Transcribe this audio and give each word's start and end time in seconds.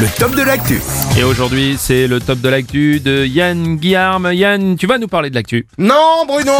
le 0.00 0.06
top 0.16 0.36
de 0.36 0.42
l'actu. 0.42 0.80
Et 1.18 1.24
aujourd'hui, 1.24 1.76
c'est 1.76 2.06
le 2.06 2.20
top 2.20 2.40
de 2.40 2.48
l'actu 2.48 3.00
de 3.00 3.24
Yann 3.26 3.76
Guillarme. 3.76 4.32
Yann, 4.32 4.76
tu 4.76 4.86
vas 4.86 4.96
nous 4.98 5.08
parler 5.08 5.28
de 5.28 5.34
l'actu 5.34 5.66
Non, 5.76 6.24
Bruno, 6.26 6.52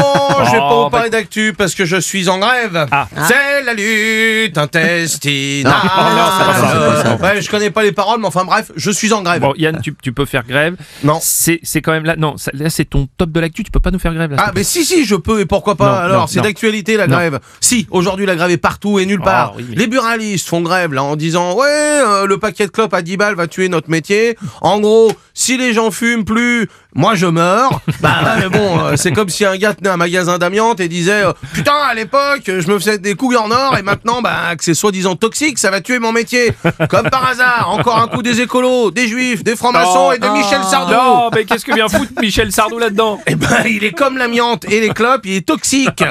je 0.44 0.50
vais 0.50 0.58
pas 0.58 0.68
Oh, 0.72 0.84
vous 0.84 0.90
parler 0.90 1.08
d'actu 1.10 1.52
parce 1.56 1.76
que 1.76 1.84
je 1.84 1.96
suis 1.98 2.28
en 2.28 2.38
grève. 2.40 2.86
Ah. 2.90 3.06
C'est 3.28 3.62
la 3.64 3.74
lutte 3.74 4.58
intestinale. 4.58 5.72
Non, 5.72 6.16
non, 6.16 6.24
c'est 6.36 6.44
pas 6.46 6.54
ça, 6.54 6.68
c'est 6.72 6.78
pas 6.78 7.02
ça. 7.28 7.34
Ouais, 7.34 7.40
je 7.40 7.48
connais 7.48 7.70
pas 7.70 7.84
les 7.84 7.92
paroles, 7.92 8.20
mais 8.20 8.26
enfin 8.26 8.44
bref, 8.44 8.72
je 8.74 8.90
suis 8.90 9.12
en 9.12 9.22
grève. 9.22 9.40
Bon, 9.40 9.54
Yann, 9.56 9.80
tu, 9.82 9.94
tu 10.02 10.12
peux 10.12 10.24
faire 10.24 10.44
grève. 10.44 10.74
Non. 11.04 11.18
C'est 11.22 11.60
c'est 11.62 11.80
quand 11.80 11.92
même 11.92 12.04
là. 12.04 12.16
Non, 12.16 12.36
ça- 12.36 12.50
là, 12.54 12.70
c'est 12.70 12.86
ton 12.86 13.08
top 13.18 13.30
de 13.30 13.38
l'actu. 13.38 13.62
Tu 13.62 13.70
peux 13.70 13.78
pas 13.80 13.92
nous 13.92 14.00
faire 14.00 14.14
grève 14.14 14.32
là. 14.32 14.36
Ah, 14.40 14.52
mais 14.54 14.64
si, 14.64 14.84
si, 14.84 15.04
je 15.04 15.14
peux, 15.14 15.40
et 15.40 15.46
pourquoi 15.46 15.76
pas 15.76 15.86
Non, 16.08 16.12
Alors, 16.14 16.28
c'est 16.28 16.38
non. 16.38 16.42
d'actualité 16.44 16.96
la 16.96 17.06
Non. 17.06 17.14
grève. 17.16 17.38
Si, 17.60 17.86
aujourd'hui, 17.92 18.26
la 18.26 18.34
grève 18.34 18.50
est 18.50 18.56
partout 18.56 18.98
et 18.98 19.06
nulle 19.06 19.20
part. 19.20 19.50
Ah, 19.52 19.54
oui, 19.58 19.64
mais- 19.70 19.76
Les 19.76 19.86
buralistes 19.86 20.48
font 20.48 20.60
grève, 20.60 20.92
là, 20.92 21.04
en 21.04 21.14
disant 21.14 21.54
Ouais, 21.56 21.66
euh, 21.68 22.26
le 22.26 22.38
paquet 22.38 22.66
de 22.66 22.72
clopes 22.72 22.94
à 22.94 23.02
10 23.02 23.16
balles 23.16 23.27
va 23.34 23.46
tuer 23.46 23.68
notre 23.68 23.90
métier. 23.90 24.36
En 24.60 24.80
gros, 24.80 25.12
si 25.34 25.56
les 25.56 25.72
gens 25.72 25.90
fument 25.90 26.24
plus, 26.24 26.68
moi 26.94 27.14
je 27.14 27.26
meurs. 27.26 27.80
bah, 28.00 28.36
mais 28.38 28.48
bon, 28.48 28.80
euh, 28.80 28.96
c'est 28.96 29.12
comme 29.12 29.28
si 29.28 29.44
un 29.44 29.56
gars 29.56 29.74
tenait 29.74 29.90
un 29.90 29.96
magasin 29.96 30.38
d'amiante 30.38 30.80
et 30.80 30.88
disait 30.88 31.24
euh, 31.24 31.32
Putain, 31.52 31.74
à 31.88 31.94
l'époque, 31.94 32.42
je 32.46 32.66
me 32.68 32.78
faisais 32.78 32.98
des 32.98 33.14
couilles 33.14 33.36
en 33.36 33.50
or, 33.50 33.76
et 33.78 33.82
maintenant, 33.82 34.20
bah, 34.22 34.56
que 34.56 34.64
c'est 34.64 34.74
soi-disant 34.74 35.16
toxique, 35.16 35.58
ça 35.58 35.70
va 35.70 35.80
tuer 35.80 35.98
mon 35.98 36.12
métier. 36.12 36.52
Comme 36.88 37.08
par 37.10 37.26
hasard, 37.28 37.70
encore 37.70 37.98
un 37.98 38.08
coup 38.08 38.22
des 38.22 38.40
écolos, 38.40 38.90
des 38.90 39.06
juifs, 39.08 39.44
des 39.44 39.56
francs-maçons 39.56 40.08
Oh, 40.10 40.12
et 40.12 40.18
de 40.18 40.28
Michel 40.28 40.62
Sardou. 40.64 40.92
Non, 40.92 41.30
mais 41.34 41.44
qu'est-ce 41.44 41.64
que 41.64 41.74
vient 41.74 41.88
foutre 41.88 42.12
Michel 42.20 42.52
Sardou 42.52 42.78
là-dedans 42.78 43.20
Eh 43.26 43.34
ben, 43.34 43.64
il 43.66 43.84
est 43.84 43.92
comme 43.92 44.16
l'amiante 44.18 44.64
et 44.70 44.80
les 44.80 44.90
clopes, 44.90 45.24
il 45.24 45.36
est 45.36 45.46
toxique. 45.46 46.02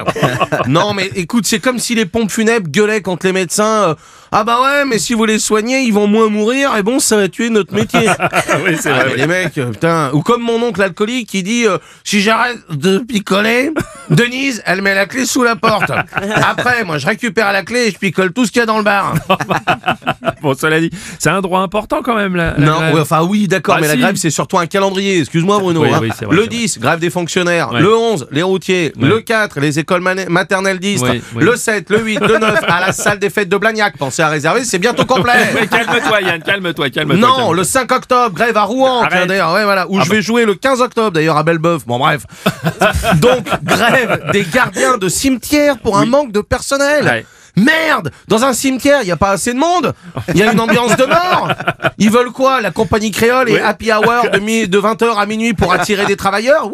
non, 0.67 0.93
mais 0.93 1.09
écoute, 1.15 1.45
c'est 1.45 1.59
comme 1.59 1.79
si 1.79 1.95
les 1.95 2.05
pompes 2.05 2.31
funèbres 2.31 2.69
gueulaient 2.69 3.01
contre 3.01 3.25
les 3.25 3.33
médecins. 3.33 3.89
euh, 3.89 3.95
ah 4.31 4.43
bah 4.43 4.59
ouais, 4.61 4.85
mais 4.85 4.99
si 4.99 5.13
vous 5.13 5.25
les 5.25 5.39
soignez, 5.39 5.81
ils 5.81 5.93
vont 5.93 6.07
moins 6.07 6.29
mourir 6.29 6.75
et 6.75 6.83
bon, 6.83 6.99
ça 6.99 7.15
va 7.17 7.27
tuer 7.27 7.49
notre 7.49 7.73
métier. 7.73 8.01
Oui, 8.65 8.75
c'est 8.79 8.91
Ah, 8.91 9.05
mais 9.07 9.15
les 9.15 9.27
mecs, 9.27 9.57
euh, 9.57 9.71
putain. 9.71 10.09
Ou 10.13 10.21
comme 10.21 10.41
mon 10.41 10.61
oncle 10.63 10.81
alcoolique 10.81 11.29
qui 11.29 11.43
dit 11.43 11.65
euh, 11.65 11.77
si 12.03 12.21
j'arrête 12.21 12.57
de 12.69 12.99
picoler, 12.99 13.71
Denise, 14.09 14.61
elle 14.65 14.81
met 14.81 14.95
la 14.95 15.05
clé 15.05 15.25
sous 15.25 15.43
la 15.43 15.55
porte. 15.55 15.91
Après, 16.35 16.83
moi, 16.83 16.97
je 16.97 17.07
récupère 17.07 17.51
la 17.51 17.63
clé 17.63 17.87
et 17.87 17.91
je 17.91 17.97
picole 17.97 18.33
tout 18.33 18.45
ce 18.45 18.51
qu'il 18.51 18.59
y 18.59 18.63
a 18.63 18.65
dans 18.65 18.77
le 18.77 18.83
bar. 18.83 19.13
Bon, 20.41 20.55
cela 20.55 20.79
dit, 20.79 20.91
c'est 21.19 21.29
un 21.29 21.41
droit 21.41 21.61
important 21.61 22.01
quand 22.03 22.15
même 22.15 22.35
là. 22.35 22.53
Non, 22.57 22.79
ouais, 22.93 23.01
enfin 23.01 23.23
oui, 23.23 23.47
d'accord, 23.47 23.75
Bah, 23.75 23.81
mais 23.81 23.87
la 23.87 23.97
grève 23.97 24.15
c'est 24.15 24.29
surtout 24.29 24.57
un 24.59 24.67
calendrier. 24.67 25.19
Excuse-moi 25.19 25.59
Bruno. 25.59 25.81
Oui, 25.81 25.89
hein. 25.93 25.99
oui, 26.01 26.09
c'est 26.17 26.25
vrai, 26.25 26.35
le 26.35 26.43
c'est 26.43 26.47
vrai. 26.49 26.57
10, 26.57 26.79
grève 26.79 26.99
des 26.99 27.09
fonctionnaires. 27.09 27.71
Ouais. 27.71 27.81
Le 27.81 27.95
11, 27.95 28.27
les 28.31 28.43
routiers. 28.43 28.93
Ouais. 28.99 29.07
Le 29.07 29.19
4, 29.21 29.59
les 29.59 29.79
écoles 29.79 30.01
maternelles 30.29 30.79
d'Istres. 30.79 31.09
Oui, 31.11 31.21
oui. 31.35 31.43
Le 31.43 31.55
7, 31.55 31.89
le 31.89 32.01
8, 32.03 32.19
le 32.21 32.37
9, 32.37 32.59
à 32.67 32.81
la 32.81 32.91
salle 32.93 33.19
des 33.19 33.29
fêtes 33.29 33.49
de 33.49 33.57
Blagnac. 33.57 33.97
Pensez 33.97 34.21
à 34.21 34.29
réserver, 34.29 34.63
c'est 34.63 34.79
bientôt 34.79 35.05
complet. 35.05 35.33
calme-toi, 35.71 36.21
Yann, 36.21 36.41
calme-toi, 36.41 36.89
calme-toi. 36.89 37.17
Non, 37.17 37.51
le 37.51 37.63
5 37.63 37.91
octobre, 37.91 38.35
grève 38.35 38.57
à 38.57 38.63
Rouen, 38.63 39.07
d'ailleurs, 39.27 39.53
ouais, 39.53 39.63
voilà, 39.63 39.87
où 39.89 39.97
Ah 39.99 40.03
je 40.03 40.09
bah. 40.09 40.15
vais 40.15 40.21
jouer 40.21 40.45
le 40.45 40.55
15 40.55 40.81
octobre, 40.81 41.11
d'ailleurs, 41.11 41.37
à 41.37 41.43
Belbeuf. 41.43 41.85
Bon, 41.85 41.97
bref. 41.99 42.23
Donc, 43.15 43.45
grève 43.63 44.29
des 44.31 44.45
gardiens 44.53 44.97
de 44.97 45.09
cimetière 45.09 45.77
pour 45.79 45.97
un 45.97 46.05
manque 46.05 46.31
de 46.31 46.41
personnel. 46.41 47.25
Merde! 47.57 48.11
Dans 48.27 48.45
un 48.45 48.53
cimetière, 48.53 48.99
il 49.01 49.05
n'y 49.05 49.11
a 49.11 49.17
pas 49.17 49.31
assez 49.31 49.53
de 49.53 49.57
monde. 49.59 49.93
Il 50.29 50.37
y 50.37 50.43
a 50.43 50.51
une 50.53 50.59
ambiance 50.59 50.95
de 50.95 51.05
mort. 51.05 51.51
Ils 51.97 52.11
veulent 52.11 52.31
quoi 52.31 52.61
La 52.61 52.71
compagnie 52.71 53.11
créole 53.11 53.49
et 53.49 53.53
Oui. 53.53 53.59
happy 53.59 53.91
hour 53.91 54.29
de, 54.31 54.39
mi- 54.39 54.67
de 54.67 54.79
20h 54.79 55.17
à 55.17 55.25
minuit 55.25 55.53
pour 55.53 55.73
attirer 55.73 56.05
des 56.05 56.15
travailleurs? 56.15 56.69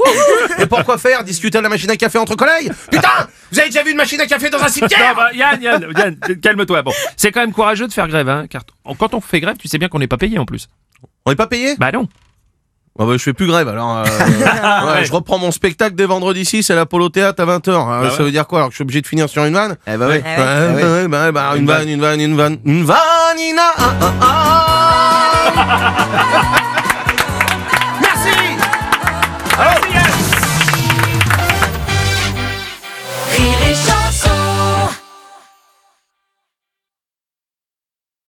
Et 0.59 0.65
pourquoi 0.65 0.97
faire? 0.97 1.23
Discuter 1.23 1.57
à 1.57 1.61
la 1.61 1.69
machine 1.69 1.89
à 1.89 1.95
café 1.97 2.17
entre 2.17 2.35
collègues? 2.35 2.71
Putain! 2.91 3.07
Vous 3.51 3.59
avez 3.59 3.69
déjà 3.69 3.83
vu 3.83 3.91
une 3.91 3.97
machine 3.97 4.19
à 4.19 4.25
café 4.27 4.49
dans 4.49 4.57
un 4.59 4.63
Non, 4.63 4.67
cimetière 4.67 5.15
bah, 5.15 5.29
Yann, 5.33 5.61
Yann, 5.61 5.85
Yann, 5.97 6.17
calme-toi. 6.41 6.81
Bon, 6.81 6.91
c'est 7.17 7.31
quand 7.31 7.39
même 7.41 7.53
courageux 7.53 7.87
de 7.87 7.93
faire 7.93 8.07
grève, 8.07 8.27
hein, 8.27 8.45
car 8.49 8.63
quand 8.97 9.13
on 9.13 9.21
fait 9.21 9.39
grève, 9.39 9.57
tu 9.57 9.67
sais 9.67 9.77
bien 9.77 9.87
qu'on 9.87 9.99
n'est 9.99 10.07
pas 10.07 10.17
payé 10.17 10.37
en 10.39 10.45
plus. 10.45 10.67
On 11.25 11.29
n'est 11.31 11.35
pas 11.37 11.47
payé? 11.47 11.75
Bah 11.77 11.91
non. 11.91 12.07
Ah 12.99 13.05
bah, 13.05 13.13
Je 13.13 13.23
fais 13.23 13.33
plus 13.33 13.47
grève 13.47 13.67
alors. 13.67 13.97
euh, 13.97 14.03
ouais, 14.85 14.91
Ouais. 14.99 15.05
Je 15.05 15.11
reprends 15.11 15.39
mon 15.39 15.51
spectacle 15.51 15.95
dès 15.95 16.05
vendredi 16.05 16.45
6 16.45 16.69
à 16.69 16.75
l'Apollo 16.75 17.09
Théâtre 17.09 17.41
à 17.41 17.45
20h. 17.45 17.71
Bah 17.71 18.09
ça 18.11 18.17
ouais. 18.19 18.23
veut 18.25 18.31
dire 18.31 18.45
quoi 18.45 18.59
Alors 18.59 18.69
que 18.69 18.73
je 18.73 18.77
suis 18.77 18.83
obligé 18.83 19.01
de 19.01 19.07
finir 19.07 19.27
sur 19.29 19.43
une 19.45 19.53
vanne 19.55 19.77
Eh 19.87 19.97
bah 19.97 20.07
ouais. 20.07 20.21
Bah, 21.07 21.31
bah, 21.31 21.53
une 21.57 21.65
vanne, 21.65 21.89
une 21.89 22.01
vanne, 22.01 22.19
une 22.21 22.35
vanne, 22.37 22.57
une 22.65 22.83
vanne, 22.83 22.97
Nina, 23.37 23.61
ah, 23.77 23.93
ah, 23.99 24.13
ah. 24.21 24.22